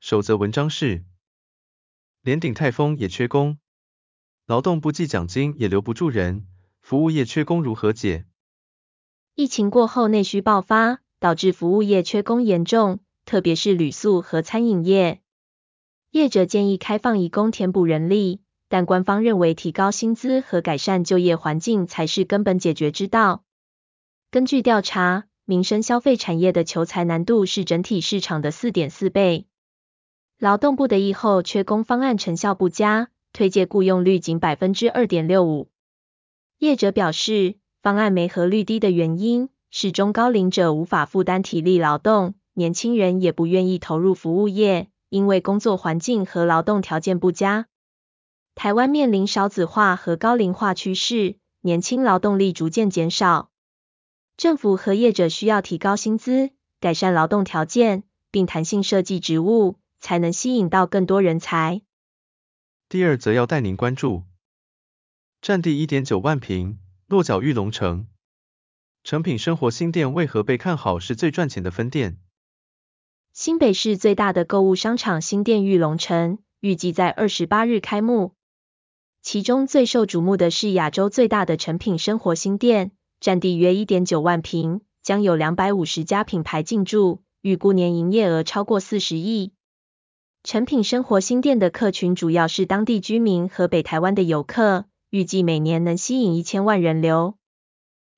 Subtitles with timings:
[0.00, 1.04] 守则文章是：
[2.22, 3.58] 连顶泰丰也缺工，
[4.46, 6.46] 劳动不计奖金也留不住人，
[6.80, 8.24] 服务业缺工如何解？
[9.34, 15.20] 疫情过后内需爆发，导致服务业缺工严重，特别是旅宿和餐饮业。
[16.10, 23.44] 业者建议开放移工填补人力，但官方认为提高薪资和改善就业环境才是根本解决之道。
[24.30, 29.46] 根据调查，民生消费产业的求才难度是整体市场的四点四倍。
[30.38, 35.68] 劳动部的疫后缺工方案成效不佳，推荐雇用率仅百分之二点六五。
[36.58, 47.66] 业者表示，方案没合率低的原因是中高龄者无法负担体力劳动，年轻人也不愿意投入服务业，因为工作环境和劳动条件不佳。
[48.54, 53.50] 台湾面临少子化和高龄化趋势，年轻劳动力逐渐减少，
[54.36, 59.74] 政府和业者需要提高薪资，改善劳动条件，并弹性设计职务。
[60.00, 61.82] 才能吸引到更多人才。
[62.88, 64.24] 第二则要带您关注，
[65.42, 68.06] 占地一点九万平，落脚玉龙城，
[69.04, 72.18] 成品生活新店为何被看好是最赚钱的分店？
[73.32, 78.34] 新北市最大的购物商场新店玉龙城，预计在二十八日开幕。
[79.20, 89.52] 其中最受瞩目的是亚洲最大的成品生活新店，占地约一点九万平，将有两百五十家品牌进驻，预估年营业额超过四十亿。
[90.44, 97.34] 诚品生活新店的客群主要是当地居民和北台湾的游客，预计每年能吸引一千万人流。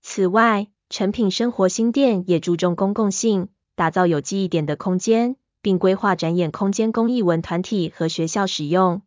[0.00, 9.02] 此外，诚品生活新店也注重公共性，打造有记忆点的空间，并规划展演空间供艺文团体和学校使用。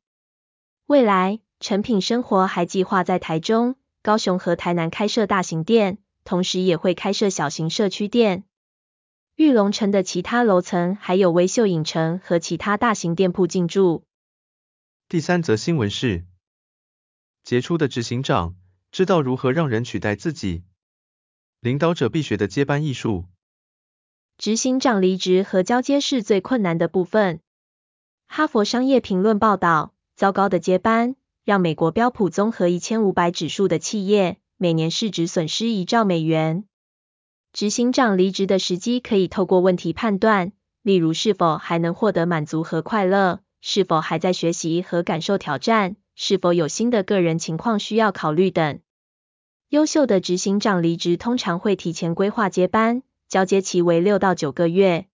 [0.85, 8.43] 未来，诚品生活还计划在台中、高雄和台南开设大型店，同时也会开设小型社区店。
[9.37, 14.03] 玉龙城的其他楼层还有微秀影城和其他大型店铺进驻。
[15.07, 16.25] 第三则新闻是，
[17.43, 18.55] 杰出的执行长
[18.91, 20.63] 知道如何让人取代自己，
[21.59, 23.25] 领导者必学的接班艺术。
[24.39, 27.39] 执行长离职和交接是最困难的部分。
[28.25, 36.66] 哈佛商业评论报道，糟糕的接班让美国标普综合一千五百指数的企业每年市值损失一兆美元。
[37.57, 40.51] 执行长离职的时机可以透过问题判断，
[40.83, 48.79] 例如是否还能获得满足和快乐，是否还在学习和感受挑战，是否有新的个人情况需要考虑等。
[49.69, 55.07] 优秀的执行长离职通常会提前规划接班，交接期为六到九个月。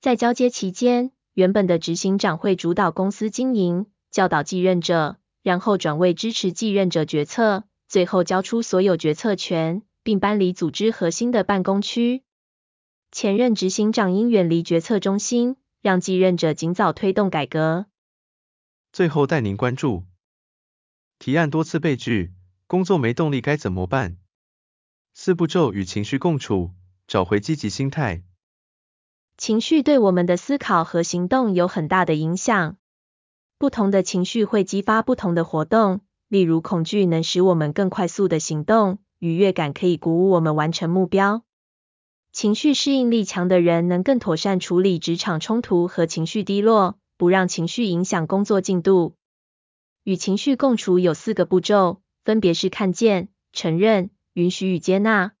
[0.00, 9.82] 在交接期间，原本的执行长会主导公司经营，教导继任者，然后转为支持继任者决策，最后交出所有决策权。
[10.08, 12.22] 并搬离组织核心的办公区。
[13.12, 17.84] 前任执行长应远离决策中心，让继任者尽早推动改革。
[18.90, 20.06] 最后带您关注，
[21.18, 22.32] 提案多次被拒，
[22.66, 24.16] 工作没动力该怎么办？
[25.12, 26.70] 四步骤与情绪共处，
[27.06, 28.22] 找回积极心态。
[29.36, 32.78] 情绪对我们的思考和行动有很大的影响。
[33.58, 39.00] 不同的情绪会激发不同的活动，例如恐惧能使我们更快速的行动。
[39.18, 41.42] 愉悦感可以鼓舞我们完成目标。
[42.30, 49.14] 情绪适应力强的人能更妥善处理职场冲突和情绪低落，不让情绪影响工作进度。
[50.04, 55.32] 与情绪共处有四个步骤，分别是看见、承认、允许与接纳。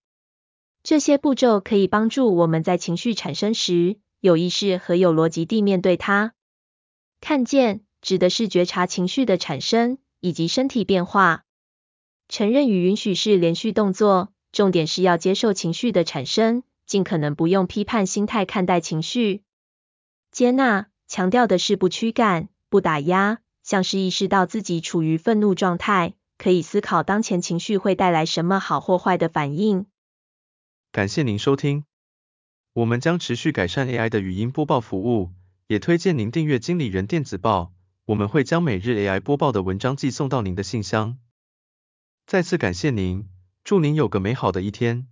[0.82, 6.32] 这些步骤可以帮助我们在情绪产生时，有意识和有逻辑地面对它。
[7.20, 11.44] 看见指的是觉察情绪的产生以及身体变化。
[12.28, 19.42] 承认与允许是连续动作，重点是要接受情绪的产生，尽可能不用批判心态看待情绪。
[20.30, 29.86] 接纳强调的是不驱赶、不打压，像是意识到自己处于愤怒状态，可以思考当前情绪会带来什么好或坏的反应。
[30.92, 31.84] 感谢您收听，
[32.74, 35.30] 我们将持续改善 AI 的语音播报服务，
[35.66, 37.72] 也推荐您订阅经理人电子报，
[38.04, 41.18] 我们会将每日 AI 播报的文章寄送到您的信箱。
[42.28, 43.26] 再次感谢您，
[43.64, 45.06] 祝您有个美好的一天。